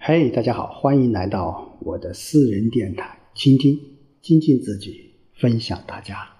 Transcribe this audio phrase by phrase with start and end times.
[0.00, 3.78] 嘿，大家好，欢迎来到我的私人电台，倾听、
[4.22, 6.30] 精进自己，分享大家。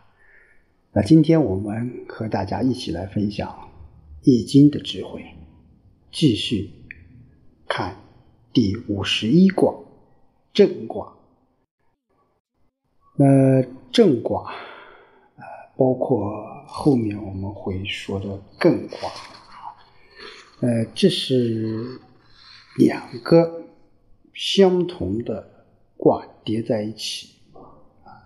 [0.93, 3.48] 那今天我们和大家一起来分享
[4.23, 5.23] 《易经》的智慧，
[6.11, 6.71] 继续
[7.66, 7.96] 看
[8.52, 9.75] 第五十一卦
[10.54, 11.12] 震卦。
[13.16, 14.54] 那震卦，
[15.36, 15.43] 呃，
[15.77, 19.11] 包括后面我们会说的艮卦，
[20.61, 22.00] 呃，这是。
[22.79, 23.64] 两个
[24.32, 27.28] 相同的卦叠在一起，
[28.05, 28.23] 啊，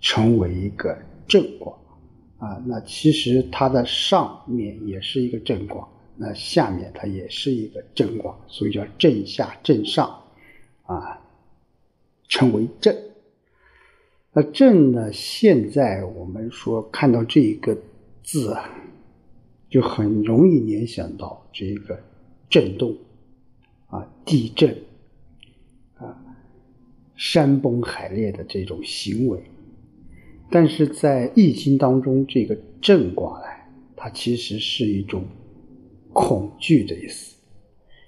[0.00, 1.76] 成为一个正卦，
[2.38, 5.86] 啊，那其实它的上面也是一个正卦，
[6.16, 10.22] 那下面它也是一个正卦，所以叫正下正上，
[10.84, 11.20] 啊，
[12.26, 12.96] 称为正。
[14.32, 17.76] 那正呢，现在我们说看到这一个
[18.22, 18.70] 字啊，
[19.68, 22.00] 就很容易联想到这个
[22.48, 22.96] 震动。
[23.88, 24.84] 啊，地震，
[25.96, 26.16] 啊，
[27.16, 29.42] 山崩海裂的这种行为，
[30.50, 33.46] 但是在易经当中，这个震卦呢，
[33.96, 35.24] 它其实是一种
[36.12, 37.36] 恐惧的意思，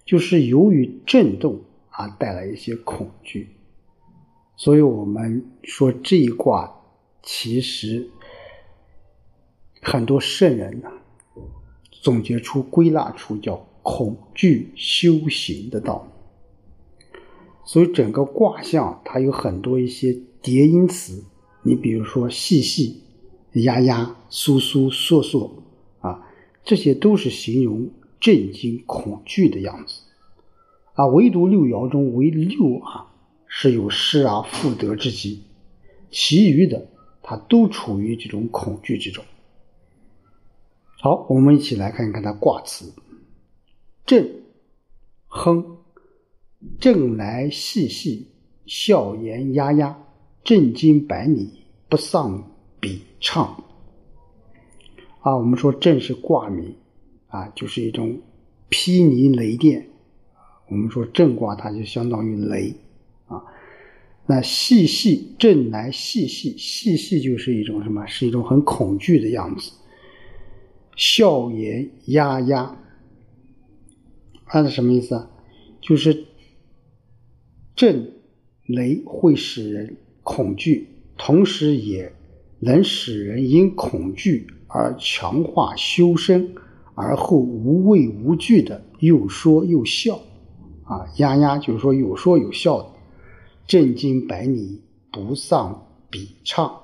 [0.04, 3.48] 就是由于震动而带来一些恐惧，
[4.56, 6.70] 所以我们说这一卦
[7.22, 8.06] 其实
[9.80, 10.90] 很多圣人呢
[11.90, 13.66] 总结出、归纳出叫。
[13.82, 17.10] 恐惧修行的道理，
[17.64, 21.24] 所以整个卦象它有很多一些叠音词，
[21.62, 23.02] 你比如说细细、
[23.52, 25.50] 压压、酥酥、烁烁
[26.00, 26.26] 啊，
[26.62, 27.88] 这些都是形容
[28.20, 30.02] 震惊、恐惧的样子
[30.94, 31.06] 啊。
[31.06, 33.12] 唯独六爻中为六啊
[33.46, 35.42] 是有失而复得之机，
[36.10, 36.86] 其余的
[37.22, 39.24] 它都处于这种恐惧之中。
[40.98, 42.92] 好，我们一起来看一看它卦辞。
[44.10, 44.28] 震，
[45.28, 45.64] 哼，
[46.80, 48.26] 震来细细，
[48.66, 49.96] 笑言压压，
[50.42, 51.48] 震惊百里，
[51.88, 52.50] 不丧
[52.80, 53.62] 比唱。
[55.20, 56.74] 啊，我们说震是卦名，
[57.28, 58.18] 啊，就是一种
[58.68, 59.86] 霹雳雷电。
[60.68, 62.74] 我们说震卦，它就相当于雷，
[63.28, 63.40] 啊，
[64.26, 68.04] 那细细震来细细，细细就是一种什么？
[68.08, 69.70] 是一种很恐惧的样子。
[70.96, 72.76] 笑言压压。
[74.52, 75.30] 它是什么意思啊？
[75.80, 76.24] 就是
[77.76, 78.14] 震
[78.66, 82.12] 雷会使人恐惧，同时也
[82.58, 86.52] 能使人因恐惧而强化修身，
[86.96, 90.20] 而后无畏无惧的又说又笑，
[90.82, 92.88] 啊，丫丫就是说有说有笑的，
[93.68, 94.82] 震惊百里
[95.12, 96.76] 不丧比唱。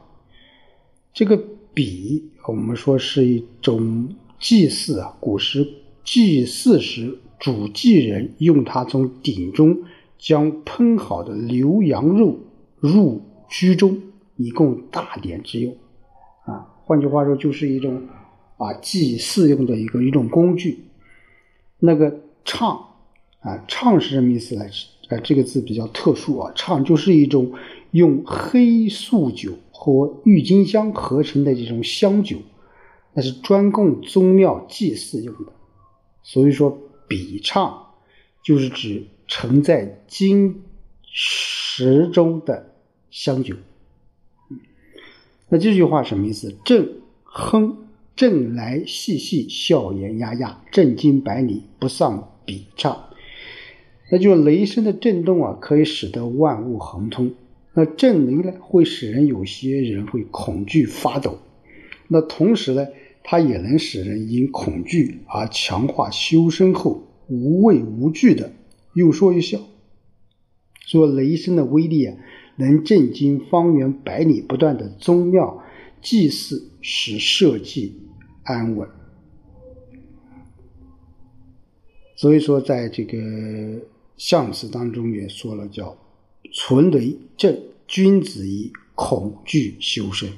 [1.12, 1.36] 这个
[1.74, 5.66] 比我们说是一种祭祀啊，古时
[6.04, 7.18] 祭祀时。
[7.38, 9.82] 主祭人用它从鼎中
[10.18, 12.38] 将烹好的牛羊肉
[12.80, 14.00] 入居中，
[14.36, 15.76] 以供大典之用。
[16.46, 18.02] 啊，换句话说，就是一种
[18.56, 20.84] 啊祭祀用的一个一种工具。
[21.78, 22.86] 那个唱
[23.40, 24.64] 啊，唱是什么意思呢？
[25.08, 27.52] 啊，这个字比较特殊啊，唱就是一种
[27.90, 32.38] 用黑素酒和郁金香合成的这种香酒，
[33.12, 35.52] 那是专供宗庙祭祀用的。
[36.22, 36.78] 所以说。
[37.08, 37.86] 比唱
[38.42, 40.62] 就是指盛在金
[41.02, 42.74] 石中的
[43.10, 43.56] 香酒。
[45.48, 46.54] 那这句话什么意思？
[46.64, 47.78] 震哼，
[48.14, 53.10] 震来细细，笑言压压，震惊百里，不丧比唱。
[54.10, 57.32] 那就雷声的震动啊，可以使得万物亨通。
[57.74, 61.38] 那震雷呢，会使人有些人会恐惧发抖。
[62.08, 62.86] 那同时呢？
[63.28, 68.52] 它也能使人因恐惧而强化修身后无畏无惧的
[68.94, 69.58] 又说又笑。
[70.86, 72.16] 说雷声的威力啊，
[72.54, 75.60] 能震惊方圆百里不断的宗庙
[76.00, 77.92] 祭祀，使社稷
[78.44, 78.88] 安稳。
[82.14, 83.18] 所以说，在这个
[84.16, 85.98] 象辞当中也说了，叫
[86.54, 90.30] “存雷震，君子以恐惧修身”。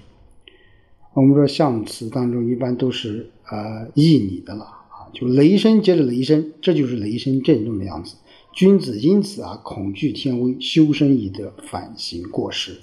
[1.18, 8.14] 我们说象辞当中一般都是呃义理的了啊，就雷声接着雷声，这就是雷声震动的样子。
[8.52, 12.82] 君子因此啊恐惧天威，修身以德，反省过失。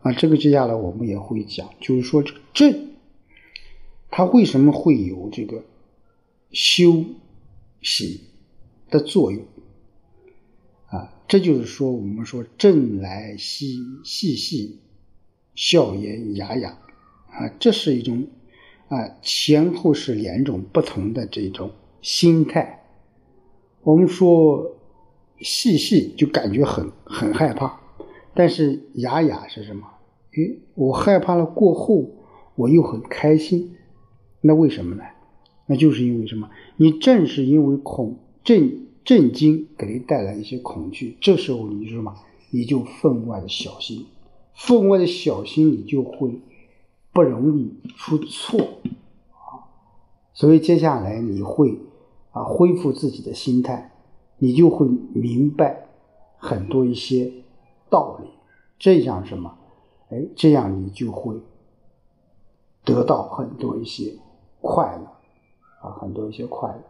[0.00, 2.92] 啊，这个接下来我们也会讲，就是说这个震，
[4.10, 5.62] 它为什么会有这个
[6.52, 7.04] 修
[7.82, 8.18] 行
[8.88, 9.44] 的作用？
[10.86, 14.78] 啊，这就是说我们说震来兮细细，
[15.54, 16.78] 笑言哑哑。
[17.30, 18.26] 啊，这是一种
[18.88, 21.70] 啊，前后是两种不同的这种
[22.02, 22.84] 心态。
[23.82, 24.76] 我们说
[25.40, 27.80] 细细就感觉很很害怕，
[28.34, 29.86] 但是雅雅是什么？
[30.36, 32.10] 诶，我害怕了过后，
[32.56, 33.76] 我又很开心，
[34.42, 35.02] 那为什么呢？
[35.66, 36.50] 那就是因为什么？
[36.76, 42.14] 你正是因为恐震震惊给你带来一些恐惧，这时候你是什么？
[42.50, 44.06] 你就分外的小心，
[44.54, 46.40] 分外的小心，你就会
[47.12, 48.58] 不容易出错
[49.30, 49.66] 啊。
[50.32, 51.78] 所以接下来你会
[52.32, 53.92] 啊恢复自己的心态，
[54.38, 55.88] 你就会明白
[56.38, 57.32] 很多一些
[57.88, 58.28] 道理。
[58.78, 59.58] 这样什么？
[60.10, 61.36] 哎，这样你就会
[62.84, 64.16] 得到很多一些
[64.60, 65.06] 快乐。
[65.82, 66.82] 啊，很多一些快乐，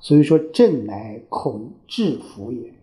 [0.00, 2.74] 所以说正乃恐至福也。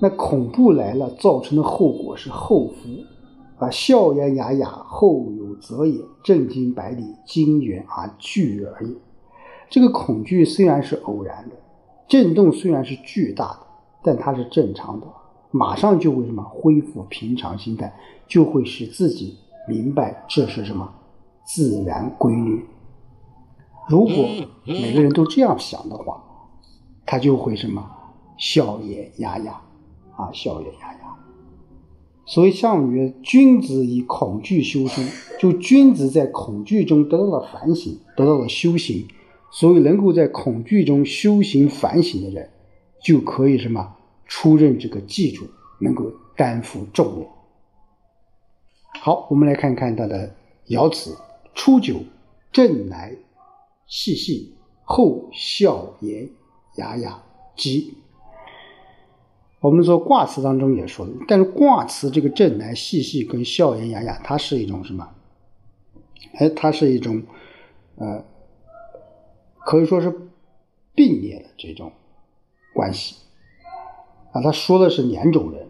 [0.00, 2.88] 那恐怖来了，造成的后果是后福。
[3.62, 6.00] 啊，笑言雅雅，后有则也。
[6.24, 8.94] 震惊百里，惊远而惧而也。
[9.68, 11.56] 这个恐惧虽然是偶然的，
[12.06, 13.58] 震动虽然是巨大的，
[14.02, 15.06] 但它是正常的，
[15.50, 17.92] 马上就会什么恢复平常心态，
[18.28, 19.36] 就会使自己
[19.68, 20.88] 明白这是什么
[21.44, 22.64] 自然规律。
[23.88, 24.28] 如果
[24.64, 26.22] 每个人都这样想的话，
[27.04, 27.84] 他就会什么
[28.36, 29.60] 笑颜雅雅
[30.16, 31.01] 啊，笑颜雅雅。
[32.24, 35.06] 所以项羽：“君子以恐惧修身。”
[35.40, 39.08] 就君子在恐惧中得到了反省，得到了修行。
[39.50, 42.48] 所以能够在恐惧中修行反省的人，
[43.02, 43.96] 就可以什么
[44.26, 45.46] 出任这个祭主，
[45.80, 47.26] 能够担负重任。
[49.00, 50.34] 好，我们来看看他的
[50.68, 51.16] 爻辞：
[51.54, 51.96] 初九，
[52.52, 53.16] 震来。
[53.86, 54.54] 细细
[54.84, 56.30] 后笑言
[56.76, 57.22] 雅雅
[57.56, 57.94] 吉。
[59.62, 65.08] 我们说卦辞当中也说了，但是卦辞这个正来细细跟笑言雅雅，它是一种什么？
[66.34, 67.22] 哎，它是一种
[67.94, 68.24] 呃，
[69.60, 70.12] 可以说是
[70.96, 71.92] 并列的这种
[72.74, 73.14] 关系
[74.32, 74.42] 啊。
[74.42, 75.68] 他说的是两种人，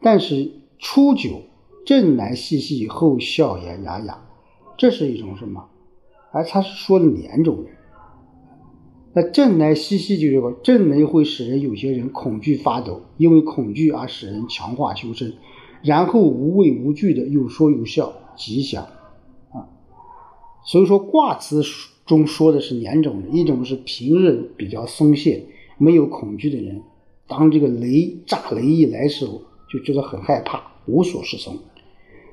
[0.00, 1.42] 但是初九
[1.84, 4.22] 正来细细后笑言雅雅，
[4.78, 5.68] 这是一种什么？
[6.30, 7.76] 哎他是说的两种人，
[9.12, 15.34] 那正来兮兮就是说，正来会使人有些人恐惧发抖，因为恐惧而使人强化修身，
[15.82, 18.84] 然后无畏无惧的有说有笑，吉祥
[19.52, 19.66] 啊。
[20.64, 21.62] 所以说卦辞
[22.06, 25.44] 中说的是两种人，一种是平日比较松懈、
[25.76, 26.82] 没有恐惧的人，
[27.26, 29.42] 当这个雷炸雷一来时候，
[29.72, 31.54] 就觉得很害怕，无所适从；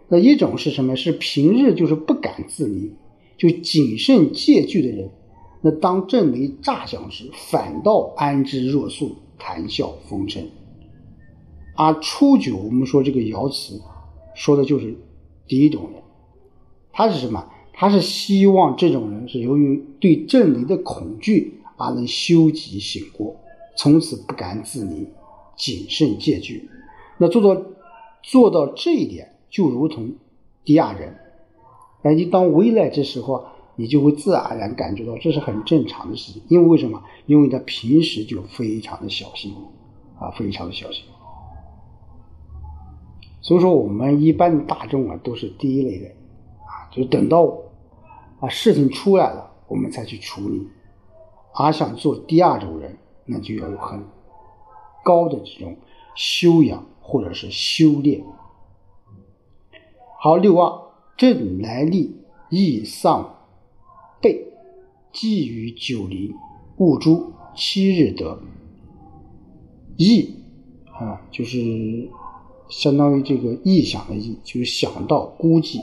[0.10, 0.96] 那一种是什么？
[0.96, 2.92] 是平日就是不敢自离。
[3.38, 5.12] 就谨慎戒惧的人，
[5.62, 10.44] 那当震雷炸响时，反倒安之若素，谈笑风生。
[11.76, 13.82] 而初九，我们说这个爻辞，
[14.36, 14.96] 说的就是
[15.48, 16.02] 第一种人，
[16.92, 17.48] 他是什么？
[17.74, 23.36] 他是希望这种人是由于对震雷的恐惧而能修己醒过，
[23.76, 25.08] 从此不敢自离，
[25.56, 26.68] 谨慎戒惧。
[27.20, 27.62] 那做到
[28.24, 30.12] 做到这一点，就如同
[30.66, 31.16] 第二人。
[32.02, 33.46] 而你当危来之时候，
[33.78, 37.02] 你就会自然而然感觉到这是很正常的事情，因为为什么？
[37.28, 39.54] 因为他平时就非常的小心，
[40.20, 41.06] 啊，非常的小心。
[43.40, 46.12] 所以说，我们一般大众啊，都是第一类人，
[46.66, 47.56] 啊，就是等到
[48.40, 50.68] 啊事情出来了，我们才去处理。
[51.54, 54.04] 而想做第二种人，那就要有很
[55.04, 55.78] 高的这种
[56.16, 58.24] 修养或者是修炼。
[60.20, 60.88] 好，六二。
[61.16, 62.16] 正来历
[62.52, 63.37] 易丧，
[65.12, 66.34] 寄于九黎，
[66.78, 68.40] 勿诸七日得。
[69.98, 70.36] 意
[70.94, 72.10] 啊，就是
[72.70, 75.80] 相当于这个臆想的意，就是想到估计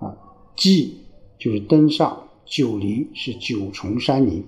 [0.00, 0.16] 啊。
[0.56, 0.98] 寄
[1.38, 4.44] 就是登上九黎，是九重山林，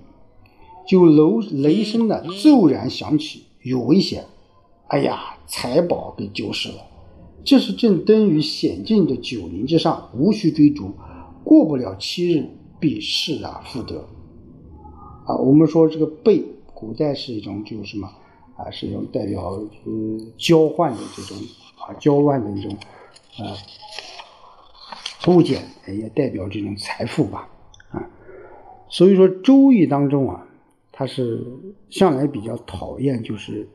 [0.85, 4.25] 就楼雷声呢骤然响起，有危险。
[4.87, 6.75] 哎呀，财宝给丢失了。
[7.45, 10.91] 这是正登于险境的九陵之上，无需追逐，
[11.45, 12.49] 过不了七日，
[12.81, 14.05] 必失而复得。
[15.25, 18.11] 啊，我们说这个贝，古代是一种就是什么
[18.57, 19.41] 啊，是一种代表
[19.85, 21.37] 呃交换的这种
[21.77, 22.75] 啊交换的一种
[23.37, 23.55] 啊
[25.27, 27.47] 物件，也代表这种财富吧
[27.91, 28.09] 啊。
[28.89, 30.47] 所以说《周易》当中啊，
[30.91, 31.45] 它是
[31.89, 33.69] 向来比较讨厌就是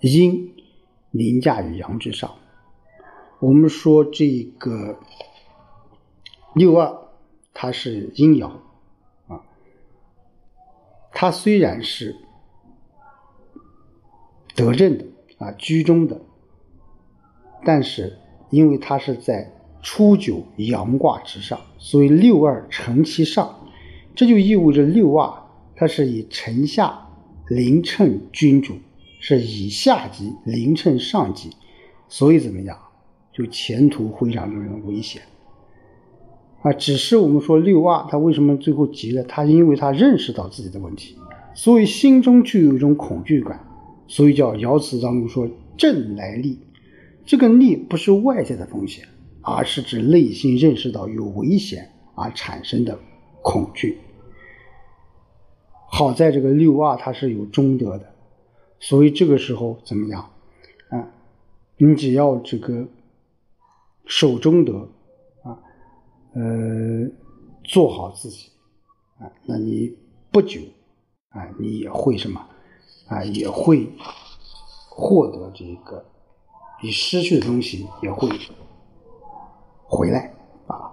[0.00, 0.54] 阴
[1.10, 2.34] 凌驾于阳之上。
[3.40, 4.98] 我们说这个
[6.54, 6.99] 六二，
[7.52, 8.50] 它是阴爻
[9.26, 9.42] 啊，
[11.12, 12.16] 它虽然是
[14.54, 15.04] 得正的
[15.38, 16.20] 啊，居中的，
[17.64, 18.18] 但是
[18.50, 19.52] 因为它是在
[19.82, 23.68] 初九阳卦之上，所以六二承其上，
[24.14, 25.42] 这就意味着六二
[25.74, 27.08] 它是以臣下
[27.48, 28.78] 临称君主，
[29.20, 31.50] 是以下级临称上级，
[32.08, 32.78] 所以怎么样，
[33.32, 35.22] 就前途非常的危险。
[36.62, 39.22] 啊，只是我们说六阿他为什么最后急了？
[39.24, 41.16] 他因为他认识到自己的问题，
[41.54, 43.66] 所以心中就有一种恐惧感，
[44.06, 45.48] 所以叫爻辞当中说
[45.78, 46.58] 震来利，
[47.24, 49.08] 这个利不是外在的风险，
[49.40, 52.98] 而是指内心认识到有危险而产生的
[53.40, 53.96] 恐惧。
[55.88, 58.12] 好在这个六阿他是有中德的，
[58.78, 60.30] 所以这个时候怎么样
[60.90, 61.08] 啊？
[61.78, 62.86] 你只要这个
[64.04, 64.90] 守中德。
[66.34, 67.10] 呃，
[67.64, 68.50] 做好自己
[69.18, 69.96] 啊，那你
[70.30, 70.60] 不久
[71.30, 72.46] 啊，你也会什么
[73.08, 73.92] 啊，也会
[74.88, 76.04] 获得这个
[76.82, 78.28] 你失去的东西也会
[79.84, 80.34] 回来
[80.66, 80.92] 啊。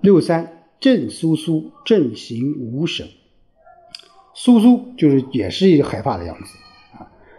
[0.00, 3.08] 六三震苏苏，震行无声，
[4.34, 6.58] 苏苏就是也是一个害怕的样子。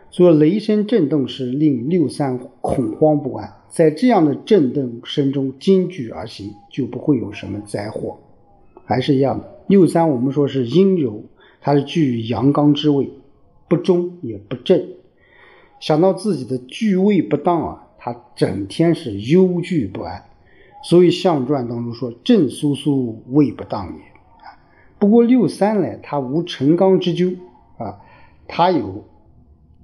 [0.09, 3.53] 所以雷声震动时，令六三恐慌不安。
[3.69, 8.17] 在这样的震动声中惊惧而行，就不会有什么灾祸。
[8.85, 11.23] 还是一样的，六三我们说是阴柔，
[11.61, 13.11] 它是居于阳刚之位，
[13.67, 14.87] 不中也不正。
[15.79, 20.23] 想到自己的居位不当啊，他整天是忧惧不安。
[20.83, 24.01] 所以象传当中说：“正苏苏位不当也。”，
[24.97, 27.33] 不过六三呢，他无成刚之咎
[27.77, 27.99] 啊，
[28.47, 29.03] 他有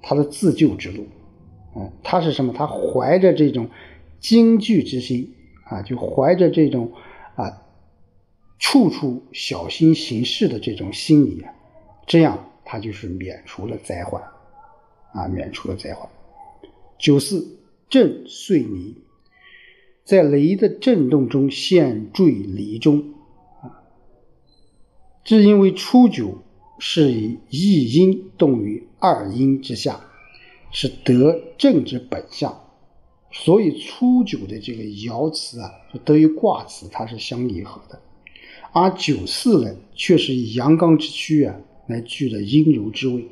[0.03, 1.07] 他的自救之路。
[1.75, 2.53] 嗯，他是什么？
[2.53, 3.67] 他怀着这种
[4.19, 5.33] 惊惧之心
[5.65, 6.91] 啊，就怀着这种
[7.35, 7.63] 啊，
[8.59, 11.51] 处处小心行事的这种心理啊，
[12.05, 14.21] 这样他就是免除了灾患
[15.13, 16.07] 啊，免除了灾患。
[16.99, 18.97] 九四震碎泥，
[20.03, 23.15] 在雷的震动中陷坠泥中
[23.61, 23.81] 啊，
[25.23, 26.37] 这因为初九
[26.85, 30.01] 是以一阴动于二阴之下。
[30.75, 32.59] 是得正之本相，
[33.31, 38.01] 所以初九的这个爻辞啊，就得与卦辞它是相离合的，
[38.71, 43.27] 而九四呢，却是以阳刚之躯啊来聚的阴柔之位，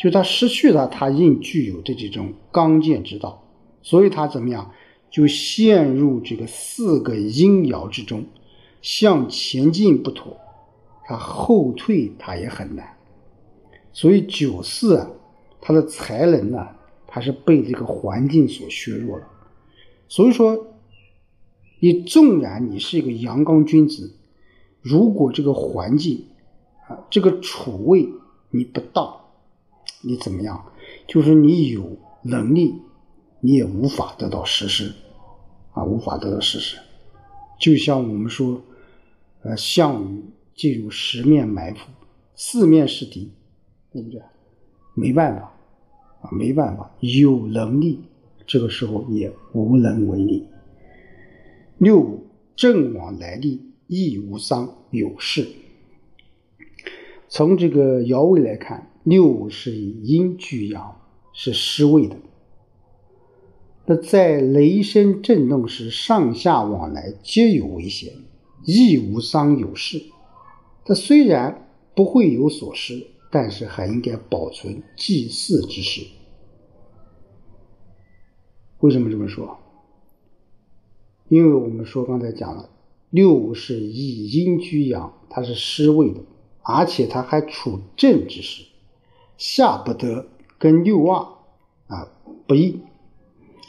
[0.00, 3.44] 就他失去了他应具有的这种刚健之道，
[3.82, 4.72] 所以他怎么样，
[5.10, 8.24] 就陷入这个四个阴爻之中，
[8.80, 10.38] 向前进不妥，
[11.08, 12.98] 他后退他也很难，
[13.94, 15.10] 所以九四啊，
[15.58, 16.68] 他的才能呢。
[17.10, 19.26] 他是被这个环境所削弱了，
[20.08, 20.74] 所以说，
[21.80, 24.14] 你纵然你是一个阳刚君子，
[24.82, 26.26] 如果这个环境
[26.86, 28.06] 啊，这个处位
[28.50, 29.20] 你不当，
[30.02, 30.66] 你怎么样？
[31.06, 32.74] 就是你有能力，
[33.40, 34.92] 你也无法得到实施，
[35.72, 36.76] 啊，无法得到实施。
[37.58, 38.60] 就像我们说，
[39.44, 40.24] 呃，项羽
[40.58, 41.78] 进入十面埋伏，
[42.34, 43.30] 四面是敌，
[43.92, 44.20] 对不对？
[44.94, 45.54] 没办法。
[46.20, 48.00] 啊，没办法，有能力，
[48.44, 50.48] 这个时候也无能为力。
[51.78, 55.46] 六五正往来利，亦无丧有事。
[57.28, 61.00] 从这个爻位来看，六五是以阴居阳，
[61.32, 62.16] 是失位的。
[63.86, 68.12] 那在雷声震动时，上下往来皆有危险，
[68.64, 70.02] 亦无丧有事。
[70.88, 73.06] 它虽然不会有所失。
[73.30, 76.06] 但是还应该保存祭祀之事。
[78.80, 79.58] 为什么这么说？
[81.28, 82.70] 因为我们说刚才讲了，
[83.10, 86.22] 六五是以阴居阳，它是失位的，
[86.62, 88.64] 而且它还处正之时，
[89.36, 90.26] 下不得
[90.58, 91.22] 跟六二
[91.88, 92.10] 啊
[92.46, 92.80] 不义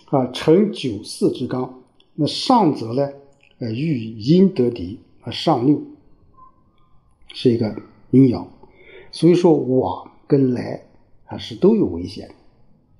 [0.05, 1.81] 啊，成九四之刚。
[2.15, 3.11] 那上则呢，
[3.59, 5.81] 呃，遇阴得敌啊，上六
[7.33, 7.81] 是一个
[8.11, 8.47] 阴爻。
[9.11, 10.85] 所以说往跟来
[11.25, 12.35] 啊是都有危险，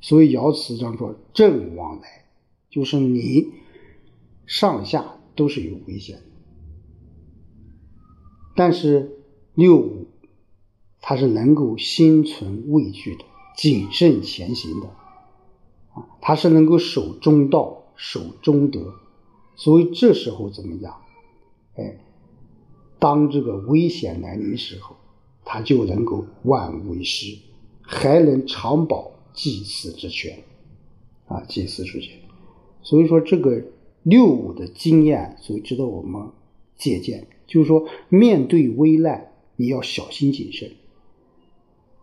[0.02, 2.26] 所以爻辞上说正往来，
[2.70, 3.48] 就是你
[4.46, 6.22] 上下都是有危险。
[8.56, 9.18] 但是
[9.54, 10.08] 六五
[11.00, 13.24] 它是能够心存畏惧的，
[13.56, 14.88] 谨慎前行的
[15.94, 18.96] 啊，它是能够守中道、守中德，
[19.56, 20.96] 所以这时候怎么样？
[21.76, 22.00] 哎，
[23.00, 24.96] 当这个危险来临的时候。
[25.52, 27.36] 他就能够万无一失，
[27.82, 30.38] 还能长保祭祀之权，
[31.28, 32.20] 啊，祭祀之权。
[32.84, 33.60] 所以说，这个
[34.04, 36.22] 六五的经验，所以值得我们
[36.78, 37.26] 借鉴。
[37.48, 40.70] 就是说，面对危难，你要小心谨慎。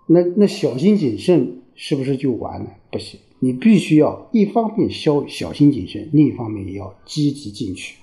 [0.08, 2.70] 那那小心谨慎是不是就完了？
[2.90, 7.96] 不行，你必须要一方面小小心谨慎，另一方面也要积极进取，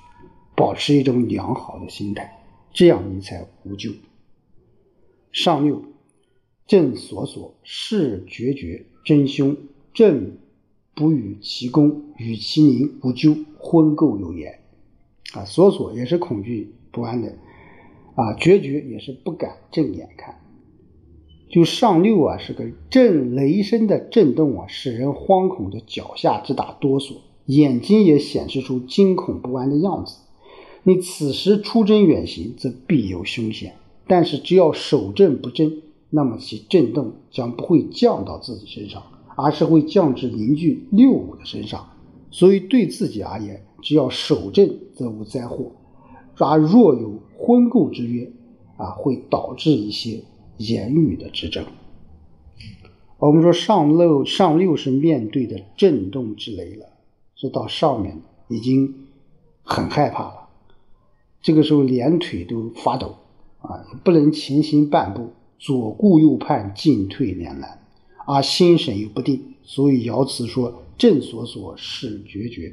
[0.56, 2.43] 保持一种良好的心态，
[2.74, 3.92] 这样你才无咎。
[5.32, 5.84] 上六，
[6.68, 9.56] 正所所，是决绝，真凶。
[9.94, 10.38] 正
[10.96, 13.36] 不与其功，与其宁，无咎。
[13.58, 14.60] 昏垢有言。
[15.34, 17.38] 啊，所所也是恐惧不安的，
[18.15, 20.39] 啊，决绝也是不敢正眼看。
[21.50, 30.18] 就上六啊，是个震雷声的震动啊，使人惶恐的脚下直打哆嗦，眼睛也显示出惊恐不安的样子。
[30.84, 33.75] 你此时出征远行，则必有凶险。
[34.06, 39.02] 但是只要守正不争，那么其震动将不会降到自己身上，
[39.38, 41.90] 而是会降至邻居六五的身上。
[42.30, 45.72] 所以对自己而言，只要守正，则无灾祸；
[46.38, 48.30] 而若有婚垢之约，
[48.75, 50.22] 啊，会导致一些
[50.58, 51.63] 言语的之争。
[53.20, 56.88] 我们说上六上六是面对的震动之雷了，
[57.36, 58.94] 是到上面已经
[59.62, 60.43] 很害怕了。
[61.44, 63.18] 这个时候连腿都发抖，
[63.60, 67.82] 啊，不能前行半步，左顾右盼，进退两难，
[68.26, 72.72] 而心神又不定，所以爻辞说：“正所所，是决绝。”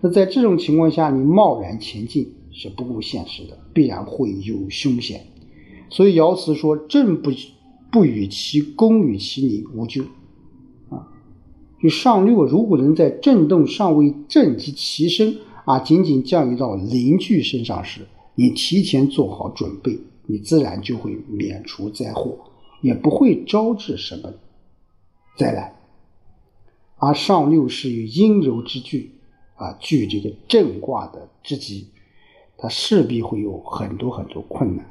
[0.00, 5.26] 那在这种情况下，你贸然前进是不顾现实的，必然会有凶险。
[5.90, 7.30] 所以爻辞说：“正不
[7.92, 10.02] 不与其功，与其宁，无咎。”
[10.88, 11.06] 啊，
[11.82, 15.36] 就上六，如果能在震动尚未震及其身。
[15.64, 22.38] 啊，仅仅降雨到邻居身上时，你提前做好准备，你自然就会免除灾祸，
[22.82, 24.34] 也不会招致什么
[25.38, 25.74] 灾难。
[26.96, 29.18] 而上六是与阴柔之具，
[29.54, 31.88] 啊，具这个正卦的之吉，
[32.58, 34.86] 它势必会有很多很多困难，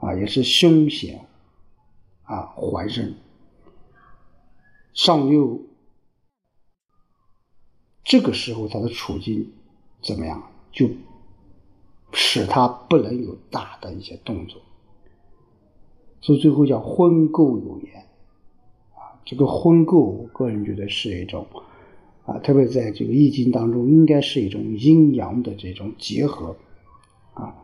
[0.00, 1.26] 啊，也是凶险，
[2.24, 3.14] 啊，环生。
[4.94, 5.62] 上六
[8.02, 9.52] 这个时候他的处境。
[10.02, 10.42] 怎么样？
[10.70, 10.88] 就
[12.12, 14.60] 使他不能有大的一些动作，
[16.20, 18.06] 所以最后叫婚垢有言
[18.94, 19.18] 啊。
[19.24, 21.44] 这个婚垢，我个人觉得是一种
[22.26, 26.54] 啊，特别在这个易经当中，应该是一种阴阳的这种结合
[27.34, 27.54] 啊。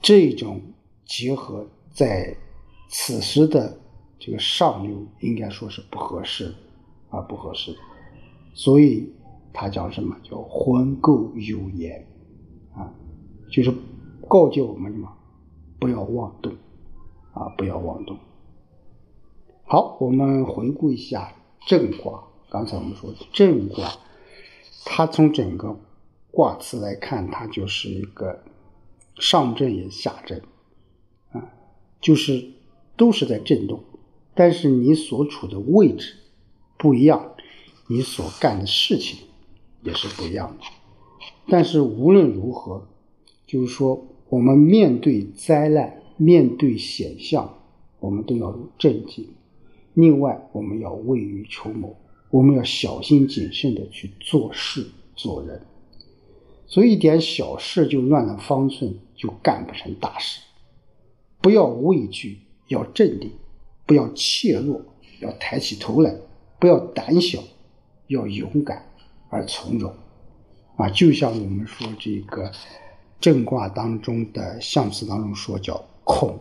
[0.00, 0.60] 这种
[1.04, 2.34] 结合在
[2.88, 3.78] 此时的
[4.18, 6.54] 这个上流，应该说是不合适
[7.10, 7.76] 啊，不合适，
[8.54, 9.12] 所以。
[9.52, 10.16] 他叫什么？
[10.22, 12.06] 叫婚垢有言，
[12.74, 12.92] 啊，
[13.50, 13.72] 就是
[14.28, 15.12] 告诫我们什么？
[15.78, 16.52] 不要妄动，
[17.32, 18.16] 啊，不要妄动。
[19.64, 21.34] 好，我们回顾一下
[21.66, 22.24] 正卦。
[22.50, 23.92] 刚才我们说的正卦，
[24.84, 25.76] 它从整个
[26.30, 28.44] 卦辞来看，它就是一个
[29.16, 30.42] 上震也下震，
[31.30, 31.48] 啊，
[32.00, 32.52] 就是
[32.96, 33.82] 都是在震动，
[34.34, 36.16] 但是你所处的位置
[36.78, 37.34] 不一样，
[37.88, 39.26] 你所干的事情。
[39.82, 40.64] 也是不一样的，
[41.48, 42.86] 但是无论如何，
[43.46, 47.58] 就是说，我们面对灾难、面对险象，
[48.00, 49.28] 我们都要有镇静。
[49.94, 51.94] 另外，我们要未雨绸缪，
[52.30, 55.60] 我们要小心谨慎的去做事做人。
[56.66, 60.40] 所以，一点小事就乱了方寸，就干不成大事。
[61.40, 63.30] 不要畏惧，要镇定；
[63.84, 64.80] 不要怯懦，
[65.20, 66.12] 要抬起头来；
[66.58, 67.42] 不要胆小，
[68.06, 68.86] 要勇敢。
[69.32, 69.90] 而从容，
[70.76, 72.52] 啊，就像我们说这个
[73.18, 76.38] 正卦当中的象辞当中说，叫恐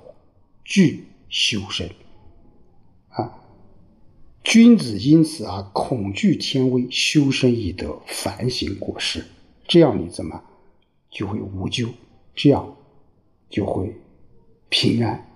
[0.65, 1.89] 惧修身，
[3.07, 3.39] 啊，
[4.43, 9.23] 君子因此而恐惧天威，修身以德反省过失，
[9.65, 10.43] 这样你怎么
[11.09, 11.87] 就会无咎？
[12.35, 12.75] 这样
[13.49, 13.95] 就会
[14.67, 15.29] 平安。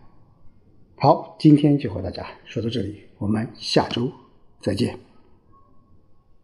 [0.97, 4.11] 好，今天就和大家说到这里，我们下周
[4.59, 5.04] 再见。